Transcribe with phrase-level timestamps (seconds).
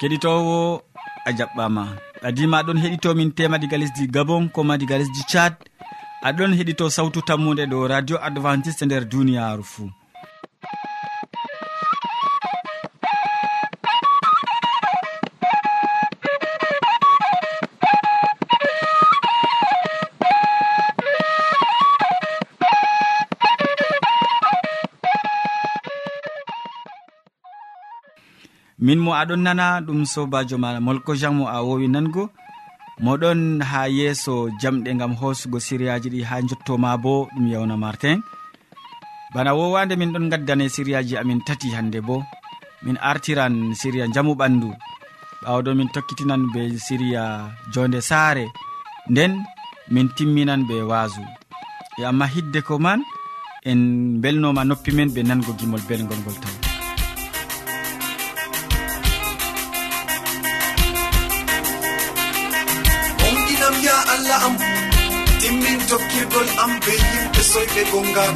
[0.00, 0.82] keɗitowo
[1.28, 1.82] a jaɓɓama.
[2.26, 5.54] Adima aɗon heɗitomin tema diga lesdi gabon koma diga lesdi thad
[6.28, 9.88] aɗon heɗito sawtu tammude ɗo radio adventiste nder duniyaru fou
[28.86, 32.24] min mo aɗon nana ɗum sobajo ma molko jean mo a wowi nango.
[33.04, 33.40] Moɗon
[33.70, 38.18] ha yeeso jamɗe gam hosugo siriyaji ɗi ha jottoma bo ɗum yewna martin.
[39.34, 42.16] Bana wowande min ɗon gaddane siriyaji amin tati hande bo.
[42.84, 44.68] Min artiran siriya jamu ɓandu.
[45.44, 47.22] Ɓawɗo min tokkitinan be siriya
[47.72, 48.46] jonde saare.
[49.10, 49.32] Nden
[49.92, 51.22] min timminan be waasu.
[51.98, 53.00] E amma hidde ko man
[53.70, 53.80] en
[54.22, 56.69] belnoma noppi men ɓe nango gimol belgol ngol taw
[66.40, 68.32] kusol am be yimɓe soyɓe gongal.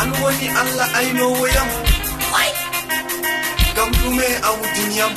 [0.00, 1.68] An woni allah aynowoyam.
[3.76, 5.12] Gam ɗume awdiniyam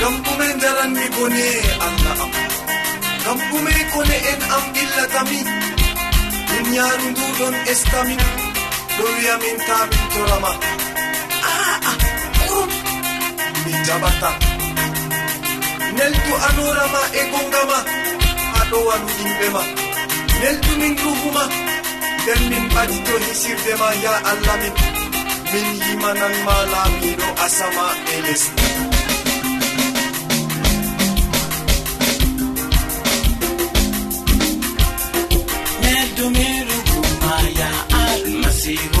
[0.00, 1.46] gam ɗume daranmi bone
[1.86, 2.32] allah am.
[3.24, 5.40] Gam ɗume kone en am illatami.
[6.48, 8.20] Duniyaru nduɗon estamin
[8.96, 10.52] ɗo wiyamin tamin torama.
[11.48, 11.96] Ah, ah, Aa
[12.38, 12.70] ɓurum
[13.64, 14.30] mi jaɓata.
[15.96, 17.78] Neltu anorama e gongama.
[18.56, 19.87] Haɗowan yimɓe ma.
[20.40, 21.44] nelɗinin ruhuma
[22.22, 24.74] nden min ɓadi to hisirde ma ya allah min.
[25.52, 28.68] Min yimanan ma laamiɗo asama e lesdi
[38.68, 38.97] see you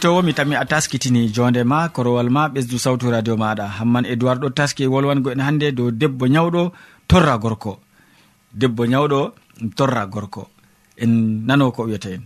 [0.00, 4.40] keɗitowo mi tami a taskitini jonde ma korowal ma ɓesdu sawtu radio maɗa hamman edoird
[4.42, 6.72] ɗo taski e wolwango en hannde dow debbo nyawɗo
[7.06, 7.78] torra gorko.
[8.54, 9.20] Debbo nyawɗo
[9.76, 10.48] torra gorko.
[10.96, 12.22] En nano ko wiyata en.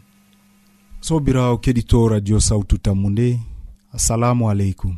[1.01, 3.41] Sobirawo keɗito radio sawtu tammu nde
[3.93, 4.95] assalamu aleykum.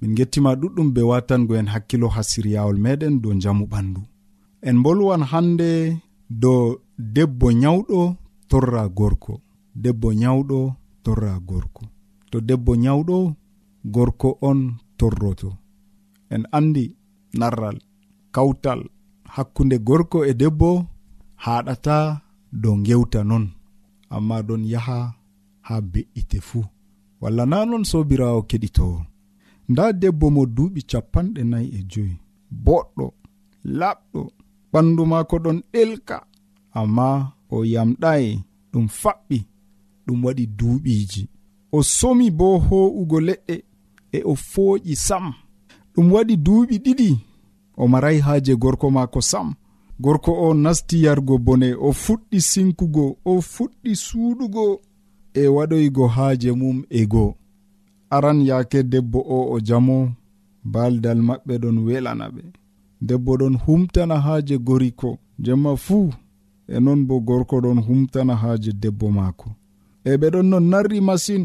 [0.00, 4.00] Min gettima ɗuɗɗum be watango en hakkilo ha siryawol meɗen dow jamu ɓandu.
[4.62, 5.96] En bolwan hande
[6.30, 8.16] dow debbo nyawɗo
[8.48, 9.40] torra gorko.
[9.74, 10.74] Debbo nyawɗo
[11.04, 11.82] torra gorko.
[12.30, 13.16] to debbo nyawɗo
[13.94, 14.60] gorko on
[14.98, 15.48] torroto.
[16.34, 16.84] En andi
[17.38, 17.76] narral
[18.34, 18.80] kawtal
[19.34, 20.70] hakkunde gorko e debbo
[21.44, 21.96] haɗata
[22.62, 23.44] dow gewta non
[24.14, 24.98] amma ɗon yaha
[25.66, 26.64] ha be'ite fuu.
[27.20, 28.98] Walla na non sobirawo keɗitowo
[29.70, 32.14] nda debbo mo duuɓi capanɗe nayi e joyi
[32.64, 33.06] boɗɗo
[33.78, 34.20] laɓɗo
[34.72, 36.16] ɓandu maako ɗon ɗelka
[36.80, 37.06] amma
[37.54, 38.30] o yamɗayi
[38.72, 39.38] ɗum faɓɓi
[40.06, 41.22] ɗum waɗi duuɓiiji.
[41.72, 43.56] o somi bo ho'ugo leɗɗe
[44.12, 45.34] e o fooƴi sam.
[45.94, 47.18] Ɗum waɗi duuɓi ɗiɗi
[47.76, 49.54] o maray haaje gorko maako sam.
[50.00, 54.80] Gorko o nasti yargo bone o fuɗɗi sinkugo o fuɗɗi suuɗugo
[55.34, 57.34] e waɗoygo haaje mum e goo
[58.10, 60.12] aran yaake debbo o o jamo
[60.64, 62.42] baaldal maɓɓe ɗon welana ɓe.
[63.00, 65.18] Debbo ɗon humtana haaje goriko.
[65.44, 66.12] Jemma fuu
[66.68, 69.48] e non bo gorko ɗon humtana haaje debbo maako.
[70.10, 71.44] e ɓe ɗon no narri masin.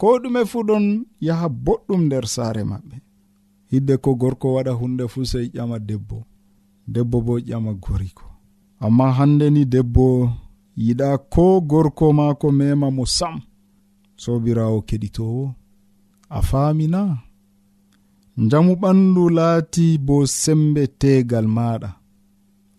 [0.00, 0.84] Ko ɗume fuu ɗon
[1.26, 2.96] yaha boɗɗum nder saare maɓɓe.
[3.70, 6.18] Hidde ko gorko waɗa hunde fuu sey ƴama debbo.
[6.94, 8.24] Debbo bo ƴama goriko
[8.84, 10.06] amma hande ni debbo
[10.84, 13.36] yiɗa ko gorko maako mema mo sam
[14.22, 15.44] sobirawo keɗitowo.
[16.36, 17.00] A faamina
[18.42, 21.90] njamu ɓandu laati bo sembe tegal maɗa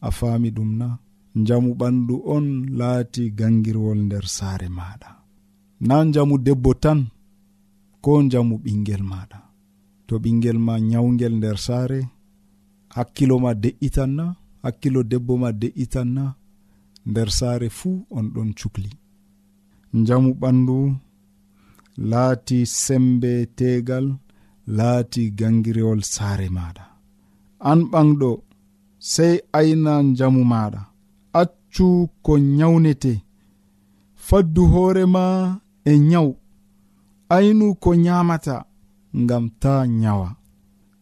[0.02, 0.88] a faami ɗum na?
[1.40, 2.46] Njamu ɓandu on
[2.80, 5.23] laati gangirwol nder saare maɗa
[5.88, 7.00] na njamu debbo tan
[8.04, 9.40] ko njamu ɓingel maɗa
[10.08, 12.00] to ɓingel ma nyawgel nder saare
[12.96, 14.26] hakkilo ma de'itan na
[14.64, 16.26] hakkilo debbo ma de'itan na
[17.10, 18.92] nder saare fuu on ɗon cukli.
[20.00, 20.78] Njamu ɓandu
[22.10, 24.06] laati sembe tegal
[24.78, 26.86] laati gangirewol saare maɗa
[27.70, 28.32] an ɓanɗo
[29.12, 30.82] sey ayna njamu maɗa
[31.42, 31.88] accu
[32.26, 33.14] ko nyawnete.
[34.26, 35.24] Faddu hoorema
[35.86, 36.36] e nyawu.
[37.30, 38.66] Aynu ko nyamata
[39.16, 40.36] ngam ta nyawa.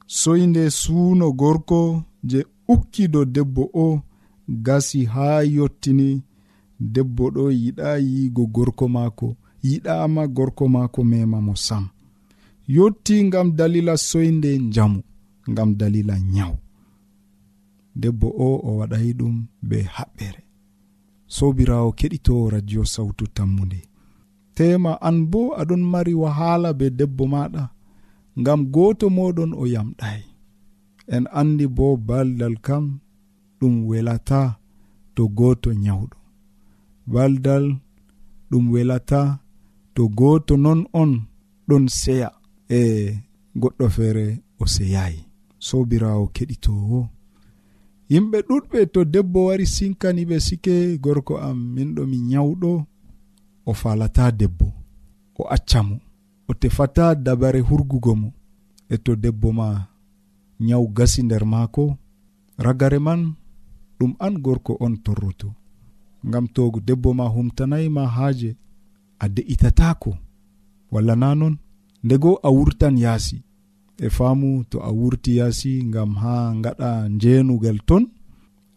[0.08, 4.02] Soyde suuno gorko je ukkido debbo o
[4.48, 6.24] gasi haa yottini
[6.80, 11.90] debbo ɗo yiɗa yiigo gorko maako yiɗama gorko maako mema mo sam.
[12.68, 15.02] Yotti ngam dalila soyde njamu
[15.50, 16.58] ngam dalila nyawu.
[17.96, 19.36] Debbo o o waɗay ɗum
[19.70, 20.42] be haɓɓere.
[21.28, 23.91] Sobirawo keɗito radio sawtu tammude.
[24.56, 27.64] tema an bo aɗon mari wahala be debbo maɗa
[28.40, 30.22] ngam goto moɗon o yamɗai.
[31.16, 32.86] En andi bo baldal kam
[33.60, 34.42] ɗum welata
[35.16, 36.18] to goto nyawɗo.
[37.14, 37.66] Baldal
[38.50, 39.22] ɗum welata
[39.96, 41.12] to goto non on
[41.68, 42.30] ɗon seya
[42.70, 42.80] e
[43.62, 44.26] goɗɗo feere
[44.62, 45.20] o seyayi
[45.68, 47.00] sobirawo keɗitowo.
[48.12, 52.72] Yimɓe ɗuɗɓe to debbo wari sinkani ɓe sike gorko am min ɗo mi nyawɗo
[53.72, 54.68] o falata debbo
[55.40, 55.98] o accamo
[56.50, 58.30] o tefata dabare hurgugo mo
[58.90, 59.88] e to debbo ma
[60.60, 61.98] nyawu gasi nder maako
[62.66, 63.22] ragare man
[64.00, 65.50] ɗum an gorko on torroto.
[66.28, 68.52] Ngam to debbo ma humtanayi ma haaje
[69.20, 70.12] a de'itatako
[70.92, 71.56] walla na non
[72.04, 73.38] ndego a wurtan yaasi.
[73.98, 78.04] E faamu to a wurti yaasi ngam haa ngaɗa njeenugal ton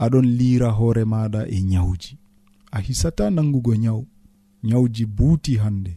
[0.02, 2.12] aɗon liira hoore maɗa e nyawuji.
[2.70, 4.04] A hisata nangugo nyawu.
[4.68, 5.92] nyawji buuti hande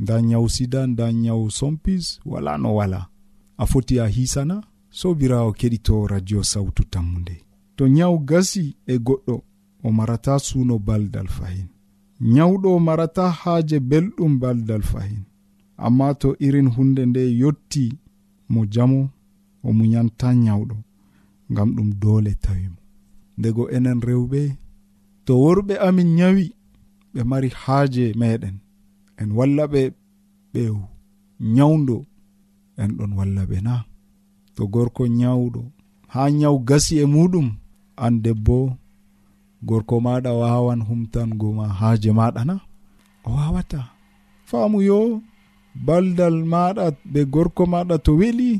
[0.00, 3.00] nda ñaw sida nda ñaw sompis wala no wala.
[3.62, 4.56] A foti a hisana
[4.98, 7.36] sobirawo keɗito radio sawtu tammude
[7.76, 9.36] to ñaw gasi e goɗɗo
[9.86, 11.68] o marata suuno baldal fahin.
[12.34, 15.22] Nyawɗo marata haaje belɗum baldal fahin.
[15.84, 17.84] Amma to irin hunde nde yotti
[18.52, 19.00] mo jamo
[19.66, 20.76] o muñanta nyawɗo
[21.52, 22.76] ngam ɗum doole tawimo
[23.38, 24.40] ndego enen rewɓe
[25.24, 26.44] to worɓe amin nyawi
[27.12, 28.56] ɓe mari haaje meɗen
[29.20, 29.82] en walla ɓe
[30.52, 30.62] ɓe
[31.54, 31.96] nyawdo
[32.82, 33.74] en ɗon walla ɓe na
[34.54, 35.62] to gorko nyawɗo
[36.12, 37.48] ha nyaw gasi e muɗum
[38.04, 38.56] an debbo
[39.68, 42.54] gorko maɗa wawan humtango ma haaje maɗa na
[43.26, 43.80] o wawata
[44.48, 44.98] faamu yo
[45.86, 48.50] baldal maɗa ɓe gorko maɗa to weli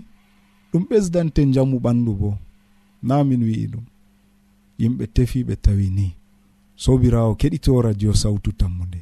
[0.70, 2.30] ɗum ɓesdante jamu ɓandu bo
[3.06, 3.84] na min wi'i ɗum.
[4.80, 6.06] Yimɓe tefi ɓe tawi ni
[6.82, 9.00] sobirawo keɗito radio sawtu tammude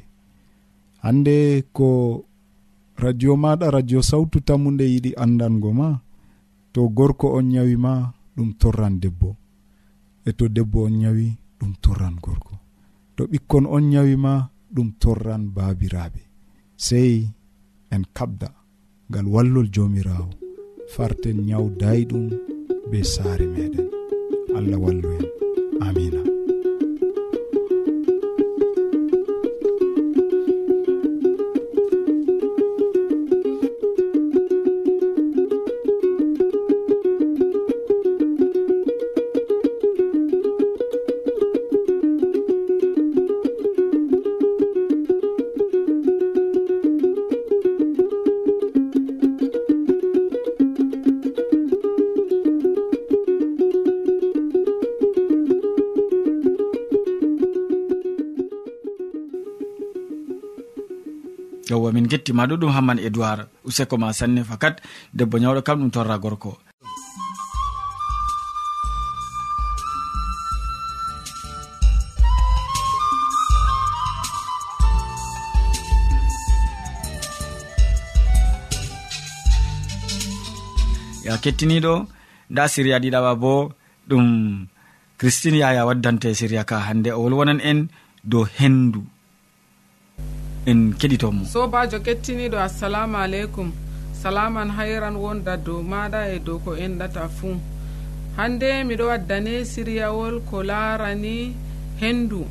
[1.03, 1.35] hande
[1.75, 1.87] ko
[3.03, 5.89] radio maɗa radio sawtu tammude yiɗi andango ma
[6.73, 7.93] to gorko on ñawi ma
[8.37, 9.29] ɗum torran debbo.
[10.27, 11.27] E to debbo on ñawi
[11.59, 12.53] ɗum torran gorko.
[13.15, 14.33] To ɓikkon on ñawi ma
[14.75, 16.21] ɗum torran baabiraaɓe.
[16.85, 17.13] Sey
[17.93, 18.49] en kabda
[19.09, 20.29] ngal wallol jomirawo
[20.93, 22.25] farten ñaw dayɗum
[22.89, 23.87] be saare meɗen
[24.57, 25.25] allah wallu en.
[25.85, 26.16] Amina
[61.87, 64.81] yewwa min gettima ɗuɗum hamman edoird useko ma sanne fakat
[65.13, 66.57] debbo ñawɗo kam ɗum torra gorko.
[81.25, 82.07] Ya kettiniɗo
[82.51, 83.71] nda siriya ɗiɗaɓa bo
[84.09, 84.25] ɗum
[85.19, 87.87] christine yaya waddante siriya ka hande o wolwonan en
[88.23, 89.03] dow hendu.
[90.69, 93.71] en keɗitomo sobajo kettiniɗo assalamu aleykum.
[94.21, 97.55] Salaman hayran wonda dow maɗa e dow ko enɗata fuu.
[98.37, 101.35] Hande miɗo waddane siryawol ko larani
[102.01, 102.41] hendu.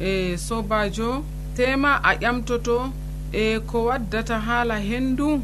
[0.00, 1.24] E sobajo
[1.56, 2.76] tema a ƴamtoto
[3.32, 5.42] e ko waddata haala hendu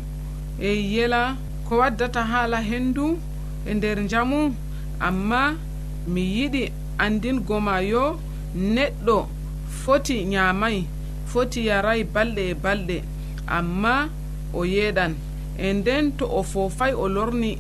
[0.61, 3.19] e yela ko waddata haala hendu
[3.67, 4.55] e nder jamu
[5.01, 5.43] amma
[6.13, 6.63] mi yiɗi
[7.05, 8.05] andingo ma yo
[8.75, 9.17] neɗɗo
[9.83, 10.83] foti ñamayi
[11.33, 12.97] foti yaray balɗe e balɗe
[13.57, 13.95] amma
[14.53, 15.13] o yeɗan.
[15.59, 17.53] E nden to o fofay o lorni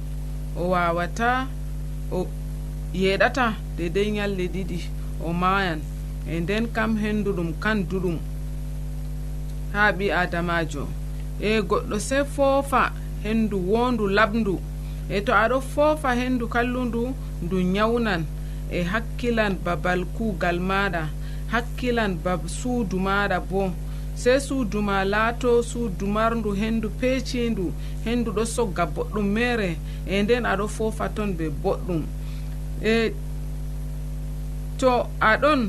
[0.60, 1.46] o wawata
[2.12, 2.26] o
[3.02, 3.46] yeɗata
[3.76, 4.78] dedei ñalle ɗiɗi
[5.26, 5.80] o mayan.
[6.32, 8.18] E nden kam henduɗum kan duɗum.
[9.72, 10.84] Ha ɓi adamajo
[11.40, 12.82] e goɗɗo se foofa
[13.24, 14.54] hendu wondu laɓndu
[15.08, 18.22] e to aɗo foofa hendu kallundu ndu nyawnan
[18.70, 21.02] e hakkilan babal kuugal maɗa.
[21.52, 23.62] hakkilan bab suudu maɗa bo
[24.14, 27.72] sey suudu ma laato suudu marndu henndu peecindu
[28.04, 29.70] henndu ɗo sogga boɗɗum mere
[30.06, 32.02] e nden aɗo foofa ton be boɗɗum.
[32.92, 33.12] E
[34.78, 34.92] to
[35.30, 35.60] aɗon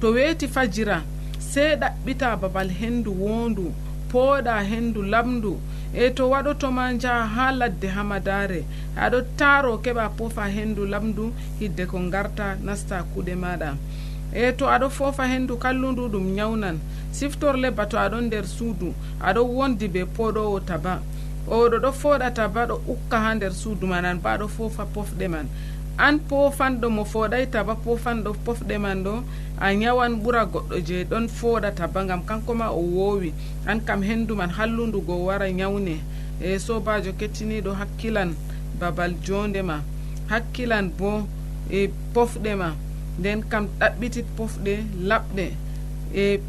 [0.00, 0.98] to weeti fajira
[1.38, 3.64] sey ɗaɓɓita babal henndu wondu
[4.10, 5.52] pooɗa henndu lamdu
[5.94, 8.60] e to waɗotoma jaha ha ladde hamadare
[9.04, 11.24] aɗo taaro keɓa poofa henndu lamdu
[11.60, 13.70] hidde ko garta nasta kuuɗe maɗa
[14.34, 16.78] e to aɗo foofa hendu kallundu ɗum nyawnan
[17.12, 21.00] siftorle ba to aɗon nder suudu aɗo wondi be poɗowo taba.
[21.48, 25.28] Oɗo ɗo fooɗa taba ɗo ukka ha nder suudu man an ba ɗo foofa pofɗe
[25.28, 25.48] man.
[25.98, 29.24] An pofanɗo mo fooɗay taba pofanɗo pofɗe man ɗo
[29.58, 33.32] a nyawan ɓura goɗɗo je ɗon fooɗa taba gam kanko ma o woowi
[33.66, 35.98] an kam hendu man hallundugo wara nyawne
[36.40, 38.34] e sobajo kettiniɗo hakkilan
[38.78, 39.82] babal jondema
[40.28, 41.26] hakkilan bo
[41.70, 42.74] e pofɗe ma.
[43.18, 44.74] nden kam ɗaɓɓitit pofɗe
[45.08, 45.44] laɓɗe.
[46.14, 46.40] E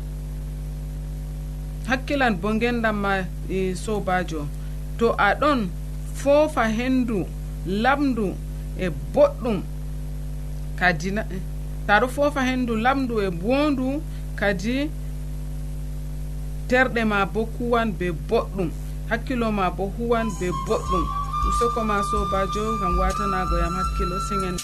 [1.90, 3.14] hakkilan bo ngendam ma
[3.50, 4.42] e, sobajo.
[5.00, 5.60] To aɗon
[6.20, 7.20] foofa hendu
[7.84, 8.36] lamdu
[8.78, 9.58] e boɗɗum.
[10.80, 11.10] Kadi
[11.88, 13.88] taɗo foofa hendu lamdu e bondu
[14.40, 14.76] kadi
[16.70, 18.70] terɗe ma bo kuwan be boɗɗum.
[19.10, 21.04] Hakkilo ma bo huwan be boɗɗum.
[21.50, 24.58] Usoko ma sobajo gam watanago yam hakkilo singen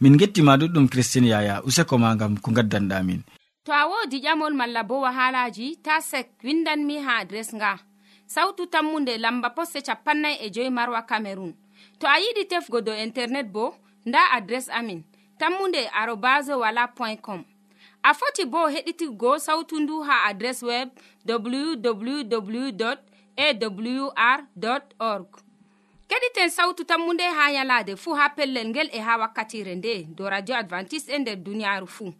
[0.00, 3.22] min gettima ɗuɗɗum christine yaya useko ma gam ko gaddanɗamin
[3.68, 7.78] to a wodi ƴamol malla bo wahalaji ta sek windanmi ha adres nga.
[8.26, 11.52] Sautu tammunde lamba poste capannay e joyi marwa camerun
[11.98, 13.74] to a yiɗi tefgo dow internet bo
[14.06, 15.02] nda adres amin
[15.38, 17.44] tammunde arobas wala point com.
[18.02, 20.88] A foti bo heɗitigo sautu ndu ha adres web
[21.26, 22.68] www
[23.36, 24.40] awr
[24.98, 25.28] org.
[26.08, 30.54] keɗiten sawtu tammunde ha yalade fuu ha pellel ngel e ha wakkatire nde do radio
[30.56, 32.12] advantice'e e nder duniyaaru fuu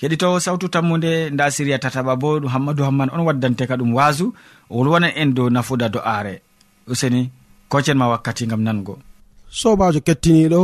[0.00, 4.26] heɗitowo sawtu tammude nda siriya tataɓa bo ɗum hammadou hamman on waddante ka ɗum wasu
[4.70, 6.34] o wolwanan en dow nafuda do aare
[6.92, 7.22] useni
[7.72, 8.94] kocen ma wakkati gam nango.
[9.60, 10.62] Sobajo kettiniɗo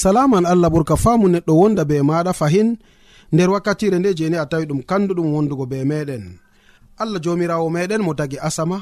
[0.00, 2.68] salaman allah ɓurka faamu neɗɗo wonda be maɗa fahin.
[3.32, 6.24] Nder wakkatire nde jeni a tawi ɗum kanduɗum wondugo be meɗen.
[7.02, 8.78] Allah jomirawo meɗen mo tagi asama.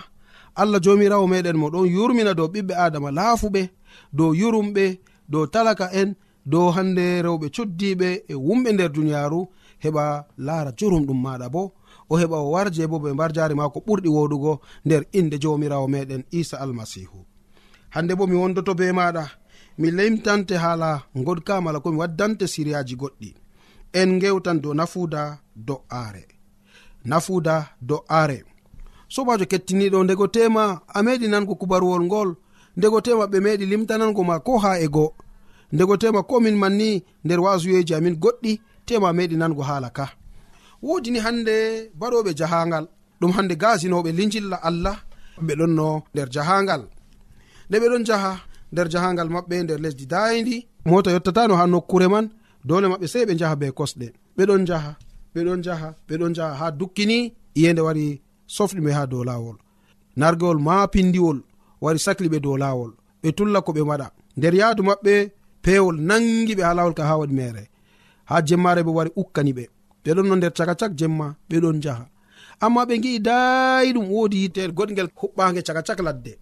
[0.61, 3.63] Allah jomirawo meɗen mo ɗon yurmina dow ɓiɓɓe adama laafuɓe
[4.17, 4.85] dow yurumɓe
[5.33, 6.09] dow talaka en
[6.53, 9.41] dow hande rewɓe coddiɓe e wumɓe nder duniyaru
[9.85, 11.73] heɓa laara jurum ɗum maɗa bo.
[12.11, 14.53] O heɓa o warje bo ɓe mbar jaari ko ɓurɗi woɗugo
[14.85, 17.19] nder inde jawmirawo meɗen isa almasihu
[17.95, 19.25] hande bo mi wondoto be maɗa
[19.79, 23.35] mi limtante haala goɗka mala komi waddante siriyaji goɗɗi.
[23.93, 25.23] En gewtan dow nafuda
[25.67, 26.25] do'aare
[27.05, 27.55] nafuda
[27.89, 28.39] do'aare
[29.15, 30.65] sobajo kettiniɗo ndego tema
[30.97, 32.31] a meɗi nango kubaruwol ngol.
[32.77, 35.07] Ndego tema ɓe meɗi limtanango ma ko ha e go
[35.73, 38.53] ndego tema komin manni nder wasuyeji amin goɗɗi.
[38.87, 40.07] tema meɗi nango haala ka.
[40.87, 41.55] Wodini hande
[42.01, 42.85] baɗoɓe jahangal
[43.21, 44.97] ɗum hande gasinoɓe lijilla allah
[45.47, 46.83] ɓe ɗon no nder jahangal
[47.69, 48.33] nde ɓe ɗon jaha
[48.73, 50.57] nder jahangal maɓɓe nder lesdi dayidi
[50.89, 52.27] mota yottatano ha nokkure man
[52.69, 54.07] dole maɓɓe sei ɓe jaha be kosɗe.
[54.37, 54.91] Ɓeɗon jaha
[55.35, 57.19] ɓeɗon jaha ɓeɗon jaha ha dukkini
[57.59, 58.05] iyende wari
[58.57, 59.57] sofɗiɓe ha dow lawol
[60.21, 61.39] nargewol ma pindiwol
[61.85, 62.91] wari sahli ɓe dow lawol
[63.23, 64.07] ɓe tulla ko ɓe waɗa.
[64.37, 65.15] Nder yaadu maɓɓe
[65.65, 67.63] pewol nangi ɓe ha lawol ka ha waɗi mere
[68.33, 69.65] ha jemmare ɓe wari ukkani ɓe.
[70.05, 72.05] Ɓeɗon no nder caka cak jemma ɓeɗon jaha
[72.65, 76.33] amma ɓe gi'i dayi ɗum wodi yitel goɗgel huɓɓage caka cak ladde.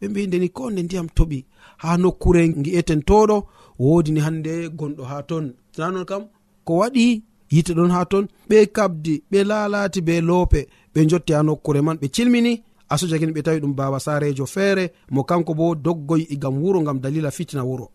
[0.00, 1.38] Ɓe mbi ndeni ko nde ndiyam toɓi
[1.82, 3.36] ha nokkure gi'eten toɗo
[3.78, 5.44] wodini hande gonɗo ha ton.
[5.78, 6.22] Nanon kam
[6.66, 7.22] ko waɗi
[7.54, 10.60] yite ɗon ha ton ɓe kabdi ɓe lalati be loope
[10.94, 14.84] ɓe jotti ha nokkure man ɓe cilmini asoja kini ɓe tawi ɗum baba sarejo feere
[15.10, 17.86] mo kanko bo doggoy igam e wuro gam dalila fitina wuro.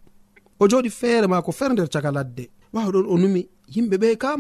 [0.60, 2.46] O joɗi feere mako feere nder caka ladde.
[2.74, 3.42] ɓawɗon o numi
[3.74, 4.40] yimɓe ɓe kam.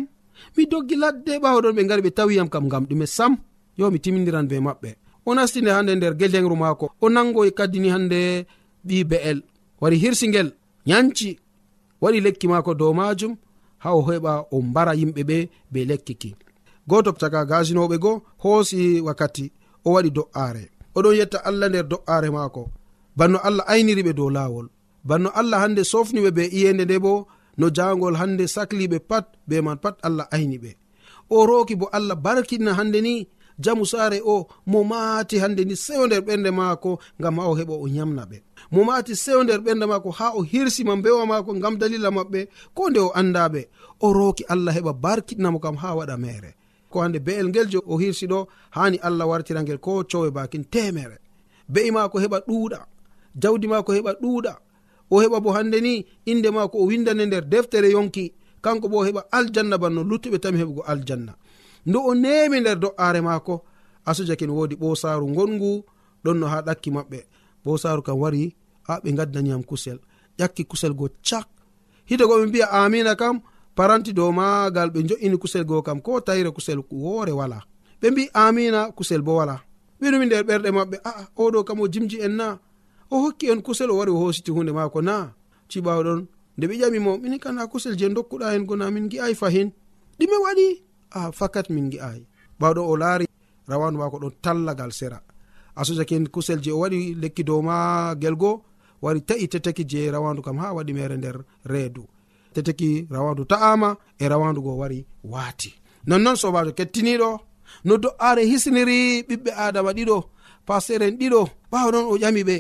[0.55, 3.33] Mi doggi ladde ɓawɗon ɓe gari ɓe tawiyam kam gam ɗume sam.
[3.77, 4.89] Yo mi timmidiran be maɓɓe.
[5.27, 6.85] O nastinde hande nder gelengru maako.
[7.01, 8.19] O nangoy kaddini hande
[8.87, 9.39] ɓi be'el
[9.81, 10.49] wari hirsigel
[10.89, 11.29] yanci
[12.01, 13.33] waɗi lekki maako dow majum
[13.83, 15.37] ha o heɓa o mbara yimɓe ɓe
[15.71, 16.29] be lekkiki.
[16.89, 19.45] Goto caka gasinoɓe goo hoosi wakkati
[19.85, 20.63] o waɗi do'aare.
[20.97, 22.63] Oɗon yetta allah nder do'aare maako.
[23.17, 24.67] Banno allah ayniriɓe dow laawol.
[25.07, 27.27] Banno allah hande sofniɓe be iyende nde bo
[27.59, 30.71] no jangol hande sakliɓe pat be man pat allah ayni ɓe.
[31.29, 33.13] O roki bo allah barkina hande ni
[33.63, 37.75] jamu saare o mo maati hande ni sewo nder ɓernde maako ngam ha o heɓa
[37.83, 38.37] o yamna ɓe.
[38.73, 42.39] Mo maati sewo nder ɓernde maako ha o hirsima mbewa maako ngam dalila maɓɓe
[42.77, 43.61] ko nde o andaɓe
[43.99, 46.51] o roki allah heɓa barkiɗnamo kam ha waɗa mere
[46.89, 51.17] ko hande be'el ngel je o hirsi ɗo hani allah wartirangel ko cowe bakin temere
[51.69, 52.79] be'i maako heɓa ɗuuɗa
[53.41, 54.53] jawdi maako heɓa ɗuuɗa
[55.09, 59.05] o heɓa bo hande ni inde mako o windane nder deftere yonki kanko bo o
[59.05, 61.33] heɓa aljanna banno luttuɓe tami heɓugo aljanna.
[61.85, 63.63] Nde o nemi nder do'are maako
[64.05, 65.83] asujakin wodi ɓosaru gongu
[66.23, 67.19] ɗon no ha ɗakki maɓɓe.
[67.65, 68.55] Ɓosaru kam wari
[68.87, 69.97] a ɓe gaddaniyam kusel
[70.39, 71.47] ƴakki kusel go cak.
[72.05, 73.41] Hide go ɓe mbiya amina kam
[73.75, 77.63] paranti dow magal ɓe jo'ini kusel go kam ko tayre kusel woore wala.
[78.01, 79.61] Ɓe mbi amina kusel bo wala.
[80.01, 82.59] Ɓinumi nder ɓerɗe maɓɓe aa oɗo kam o jimji en na
[83.11, 85.01] o hokki en kusel o wari o hositi hunde maako.
[85.01, 85.33] Na
[85.69, 86.19] ciɓawɗon
[86.57, 89.69] nde ɓe ƴamimo mini kana kusel je dokkuɗa hen gona min gi'ai fahin.
[90.19, 90.67] Ɗime waɗi
[91.11, 92.25] a fakat min gi'ai
[92.59, 93.25] ɓawɗo o laari
[93.67, 95.19] rawandu maako ɗon tallagal sera.
[95.75, 98.51] A sojake kusel je o waɗi lekki dow ma gelgo
[99.01, 102.03] wari ta'i teteki je rawandu kam ha waɗi mere nder reedu.
[102.53, 105.73] Teteki rawandu ta'ama e rawandu go wari waati.
[106.07, 107.29] Nonnoon sobajo kettiniɗo
[107.85, 110.17] no do'are hisniri ɓiɓɓe adama ɗiɗo
[110.65, 111.41] pasteur en ɗiɗo.
[111.71, 112.55] Ɓawɗon o ƴami ɓe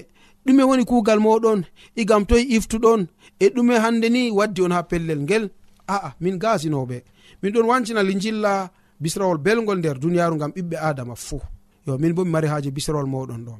[0.49, 1.63] ɗume woni kuugal moɗon
[1.95, 3.07] igam toye iftuɗon.
[3.39, 5.49] E ɗume hande ni waddi on ha pellel ngel.
[5.87, 7.03] A'a min gasinoɓe
[7.41, 11.41] min ɗon wancina lijilla bisrawol belgol nder duniyaru gam ɓiɓɓe adama fuu.
[11.85, 13.53] Yo min bo mi mari haji bisrawol moɗon ɗo.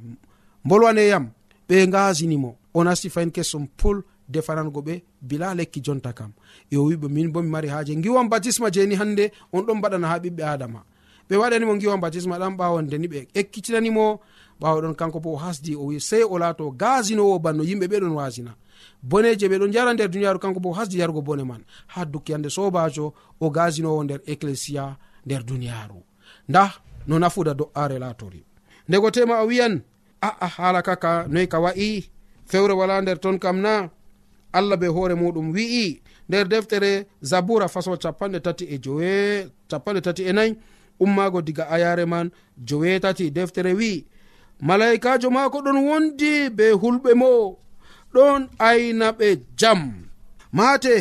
[0.66, 1.30] Bolwaneyam
[1.68, 6.32] ɓe gasinimo o nasti fayin kesum pul defanango ɓe bila lekki jonta kam.
[6.72, 10.18] Yo wiɓe min bo mi mari haji giwan batisma jeni hande on ɗon mbaɗana ha
[10.20, 10.84] ɓiɓɓe adama
[11.30, 14.20] ɓe waɗanimo giwan batisma ɗan ɓawonde ni ɓe ekkitinanimo
[14.62, 18.56] ɓawaɗon kanko bo o hasdi o wi sey o laato gasinowo banno yimɓe ɓeɗon wasina.
[19.04, 21.64] Boneje ɓe ɗon jara nder duniyaru kanko bo hasdi yarugo bone man.
[21.88, 26.04] Ha dukki hande sobajo o gasinowo nder ecclesia nder duniyaru.
[26.50, 26.74] Nda
[27.08, 28.44] no nafuda do'are latori
[28.88, 29.82] ndego tema o wiyan
[30.22, 32.10] a'a hala kaka noyi ka wa'i?
[32.46, 33.90] Fewre wala nder ton kam na?
[34.54, 36.02] Allah be hoore muɗum wi'i.
[36.30, 40.58] Nder deftere zabura faso capanɗe tati e jowe capanɗe tati e nayi
[41.00, 44.06] ummago diga ayare man jowetati deftere wi'i
[44.68, 47.32] malaikajo maako ɗon wondi be hulɓe mo.
[48.14, 49.28] Ɗon ayna ɓe
[49.60, 49.80] jam.
[50.58, 50.94] Maate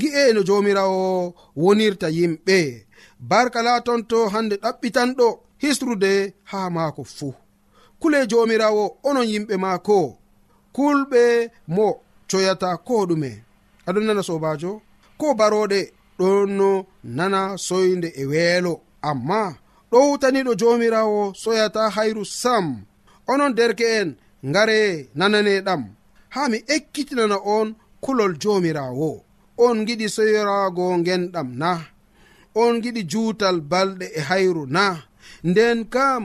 [0.00, 2.58] gi'e no jomirawo wonirta yimɓe.
[3.30, 5.26] Barka laton to hande ɗaɓɓitanɗo
[5.62, 6.12] hisrude
[6.50, 7.34] ha maako fuu.
[8.00, 9.96] Kule jomirawo onon yimɓe maako.
[10.76, 11.22] Kulɓe
[11.74, 11.86] mo
[12.30, 13.30] coyata ko ɗume.
[13.88, 14.70] Aɗon nana sobajo
[15.20, 15.80] ko baroɗe
[16.18, 16.84] ɗon
[17.18, 18.72] nana soyde e weelo.
[19.10, 19.40] Amma
[19.94, 22.66] ɗowtaniɗo jomirawo soyata hayru sam.
[23.32, 24.08] Onon derke'en
[24.50, 24.80] ngare
[25.18, 25.82] nananeɗam.
[26.34, 27.68] Ha mi ekkitinana on
[28.04, 29.10] kulol jomirawo.
[29.66, 31.70] On giɗi soyorago genɗam na.
[32.62, 34.84] On giɗi juutal balɗe e hayru na.
[35.48, 36.22] Nden kam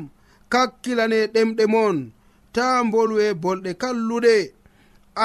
[0.54, 1.98] kakkilane ɗemɗe mon
[2.56, 4.36] ta bolwe bolɗe kalluɗe.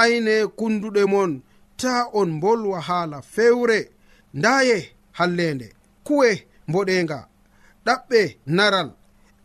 [0.00, 1.32] Ayne kunduɗe mon
[1.80, 3.78] ta on bolwa haala fewre.
[4.34, 4.76] Ndaye
[5.18, 5.66] hallende
[6.06, 6.28] kuwe
[6.68, 7.18] mboɗenga.
[7.86, 8.88] ɗaɓɓe naral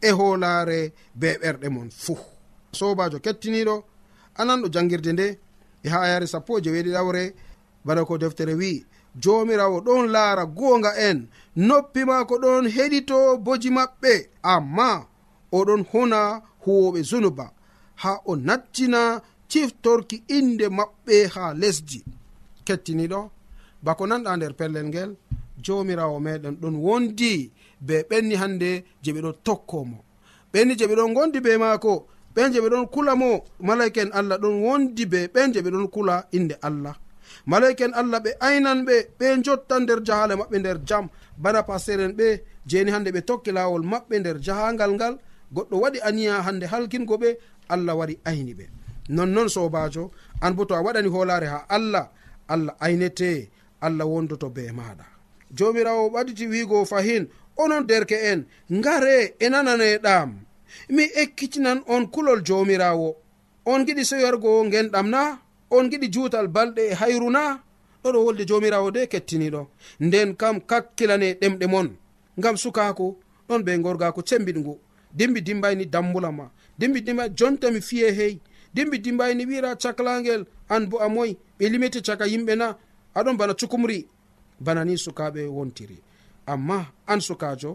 [0.02, 2.18] e hoolaare be ɓerɗe mon fuu.
[2.72, 3.76] Sobajo kettiniɗo
[4.40, 5.28] anan ɗo jangirde nde
[5.84, 7.24] e ha yare sappo e jeweeɗi ɗawre
[7.86, 8.86] bana ko deftere wi'i
[9.22, 14.14] jomirawo ɗon laara goonga en noppi maako ɗon heɗito boji maɓɓe
[14.54, 14.90] amma
[15.58, 16.20] oɗon hona
[16.64, 17.46] huwoɓe zunuba
[18.02, 22.00] ha o nattina ciftorki inde maɓɓe ha lesdi.
[22.66, 23.20] Kettiniɗo
[23.84, 25.12] bako nanɗa nder pellel ngel
[25.64, 29.98] jomirawo meɗen ɗon wondi be ɓenni hande je ɓeɗo tokkomo.
[30.54, 34.56] Ɓenni je ɓeɗon gondi be maako ɓen je ɓeɗon kula mo malaika en allah ɗon
[34.64, 36.96] wondi be ɓen je ɓeɗon kula inde allah.
[37.46, 41.08] Malaika en allah ɓe aynan ɓe ɓe jotta nder jahale maɓɓe nder jam.
[41.38, 42.28] Bana pasteur en ɓe
[42.68, 45.16] jeni hande ɓe tokki lawol maɓɓe nder jahangal ngal
[45.56, 47.38] goɗɗo waɗi aniya hande halkingo ɓe
[47.70, 48.66] allah wari ayni ɓe.
[49.10, 50.12] Nonnon sobajo
[50.42, 52.10] an bo to a waɗani holare ha allah
[52.48, 53.50] allah aynete
[53.82, 55.06] allah wondoto be maɗa
[55.58, 57.28] jomirawo ɓaditi wiigo fahin
[57.64, 58.40] onon derke en
[58.72, 60.30] ngare e nananeɗam
[60.90, 63.16] mi ekkitinan on kulol jomirawo.
[63.66, 65.22] On giɗi soyorgo genɗam na
[65.70, 67.60] on giɗi juutal balɗe e hayru na
[68.04, 69.62] ɗoɗo wolde jomirawo de kettiniɗo.
[70.00, 71.88] Nden kam kakkilane ɗemɗe mon
[72.40, 73.18] ngam sukako
[73.48, 74.74] ɗon be gorgako cembiɗgu
[75.18, 76.46] dimbi dimbayni dambula ma
[76.80, 78.40] dimbi dimba jontami fiye hey.
[78.74, 81.38] Dimbi dimbayni wira caklagel an bo a amoy.
[81.60, 82.78] Ɓe limete caka yimɓe na
[83.16, 84.08] aɗon bana cukumri.
[84.60, 85.98] Bana ni sukaɓe wontiri.
[86.54, 86.80] amma
[87.12, 87.72] an sukajo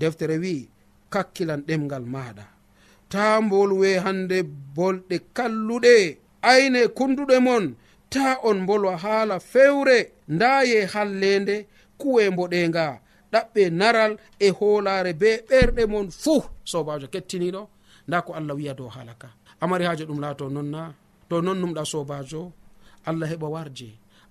[0.00, 0.68] deftere wi'i
[1.12, 2.44] kakkilan ɗemgal maɗa
[3.12, 4.38] ta bolwe hande
[4.76, 5.94] bolɗe kalluɗe
[6.50, 7.64] ayne kunduɗe mon
[8.12, 11.56] ta on bolwa haala fewre ndaye hallende
[12.00, 12.84] kuwe mboɗenga
[13.32, 16.40] ɗaɓɓe naral e hoolare be ɓerɗe mon fuu.
[16.70, 17.62] Sobajo kettiniɗo
[18.08, 19.28] nda ko allah wiya dow haala ka.
[19.62, 20.94] Amari haaji ɗum laato nonna
[21.28, 22.52] to non numɗa sobajo
[23.08, 23.88] allah heɓa warje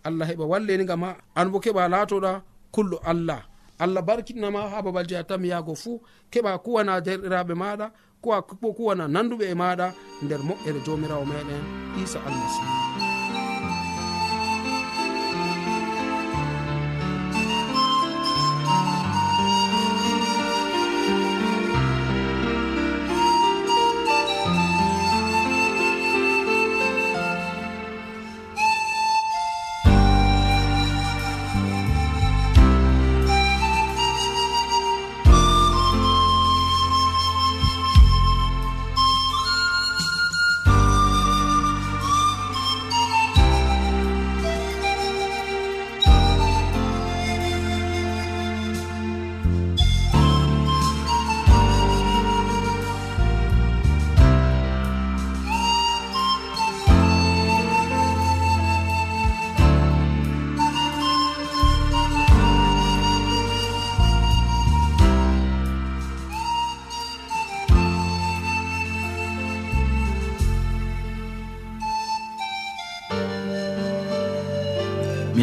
[0.07, 1.09] allah heɓa walleniga ma.
[1.35, 2.31] An bo keɓa laatoɗa
[2.73, 3.41] kullo allah.
[3.83, 7.87] allah barkitinama ha babal je a tami yaago fuu keɓa kuwana derɗiraɓe maɗa
[8.23, 8.41] kuwa
[8.77, 9.87] kuwana nanduɓe e maɗa
[10.23, 11.63] nder moƴƴere jomirawo meɗen
[12.03, 13.12] isa almasihu.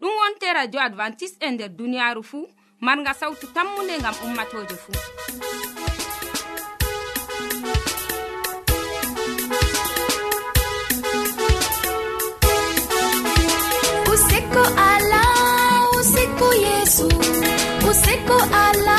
[0.00, 2.46] ɗum wonte radio advantice'e e nder duniyaaru fuu
[2.80, 4.96] marga sawtu tammunde ngam ummatoje fuu.
[14.12, 15.22] Useko ala
[15.98, 17.06] useko yesu.
[17.90, 18.95] Useko ala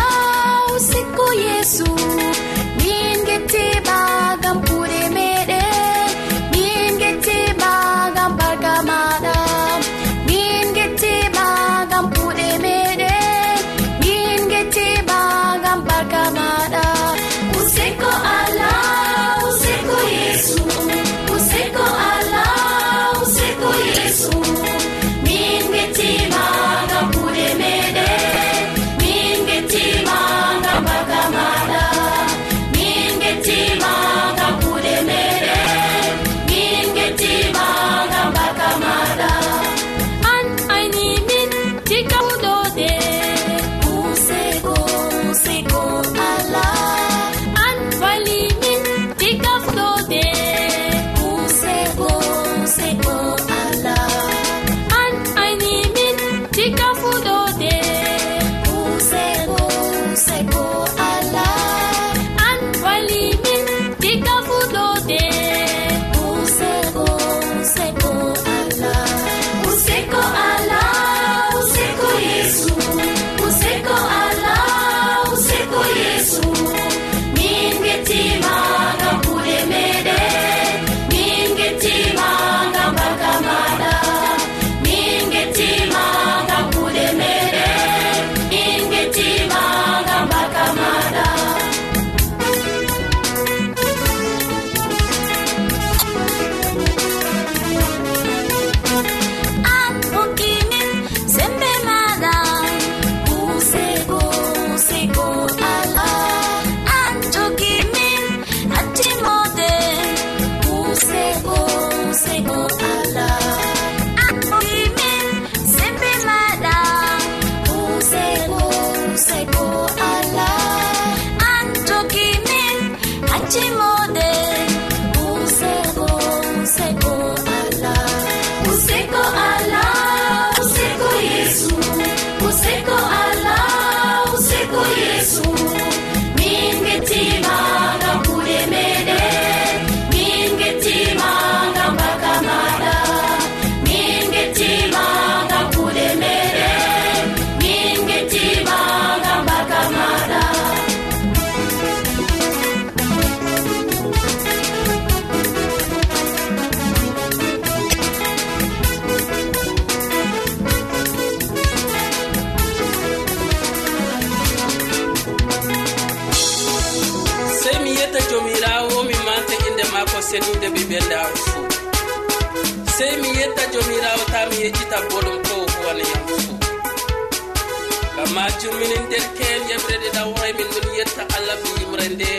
[178.38, 182.32] majum minen derke'en yeɓrede ɗawre min ɗon yetta allah ɓe yimre nde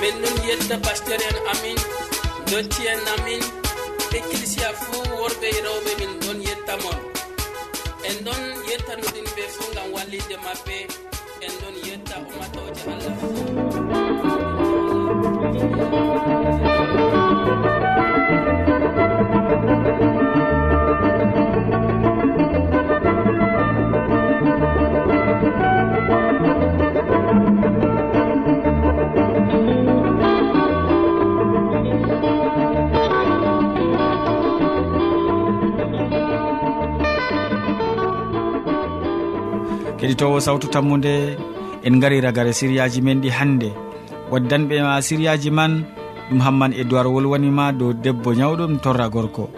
[0.00, 1.78] min ɗon yetta pasteur en amin
[2.50, 3.42] dotti en amin.
[4.18, 6.98] Ecclisia fuu worɓe e rewɓe min ɗon yettamon
[8.08, 10.76] en ɗon yettanuɗin ɓe fuu ngam wallide maɓɓe.
[40.10, 41.38] heɗitowo sawtu tammude
[41.86, 43.70] en gari ragare siriyaji men ɗi hannde.
[44.30, 45.84] Waddanɓe ma siriyaji man
[46.30, 49.48] ɗum hamman e duwar wolwanima dow debbo ñawɗum torra gorko.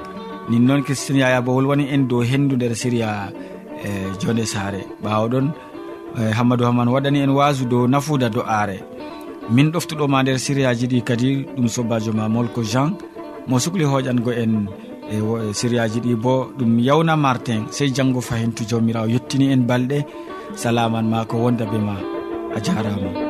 [0.51, 3.33] Nin noon christine yaya bo wolwani en dow hendu nder siriya
[3.83, 3.89] e
[4.21, 4.85] jonde saare.
[5.03, 5.47] Ɓawoɗon
[6.21, 8.85] e, hammadou hamman waɗani en wasu dow nafuda do'are
[9.51, 12.93] min ɗoftuɗoma nder siriyaji ɗi kadi ɗum sobajo ma molko jean.
[13.49, 14.69] Mo sukli hoƴango en
[15.11, 20.05] e, e sériyaji ɗi bo ɗum yawna martin sey janggo fayin jawmirawo yettini en balɗe.
[20.57, 21.97] salaman ma ko wonda be ma
[22.57, 23.22] a jarama.